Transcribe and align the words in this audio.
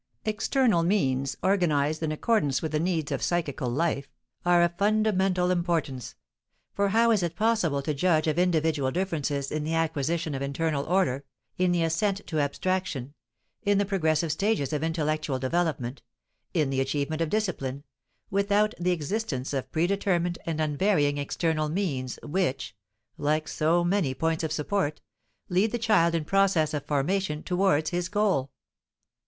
"External 0.25 0.81
means," 0.81 1.37
organized 1.43 2.01
in 2.01 2.11
accordance 2.11 2.59
with 2.59 2.71
the 2.71 2.79
needs 2.79 3.11
of 3.11 3.21
psychical 3.21 3.69
life, 3.69 4.09
are 4.43 4.63
of 4.63 4.75
fundamental 4.75 5.51
importance; 5.51 6.15
for 6.73 6.89
how 6.89 7.11
is 7.11 7.21
it 7.21 7.35
possible 7.35 7.83
to 7.83 7.93
judge 7.93 8.25
of 8.25 8.39
individual 8.39 8.89
differences 8.89 9.51
in 9.51 9.63
the 9.63 9.75
acquisition 9.75 10.33
of 10.33 10.41
internal 10.41 10.83
order, 10.85 11.23
in 11.59 11.71
the 11.71 11.83
ascent 11.83 12.19
to 12.25 12.39
abstraction, 12.39 13.13
in 13.61 13.77
the 13.77 13.85
progressive 13.85 14.31
stages 14.31 14.73
of 14.73 14.81
intellectual 14.81 15.37
development, 15.37 16.01
in 16.51 16.71
the 16.71 16.81
achievement 16.81 17.21
of 17.21 17.29
discipline, 17.29 17.83
without 18.31 18.73
the 18.79 18.89
existence 18.89 19.53
of 19.53 19.71
pre 19.71 19.85
determined 19.85 20.39
and 20.47 20.59
unvarying 20.59 21.19
external 21.19 21.69
means 21.69 22.17
which, 22.23 22.75
like 23.19 23.47
so 23.47 23.83
many 23.83 24.15
points 24.15 24.43
of 24.43 24.51
support, 24.51 24.99
lead 25.47 25.71
the 25.71 25.77
child 25.77 26.15
in 26.15 26.25
process 26.25 26.73
of 26.73 26.83
formation 26.87 27.43
towards 27.43 27.91
his 27.91 28.09
goal? 28.09 28.49